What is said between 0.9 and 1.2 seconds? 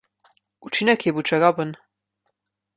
je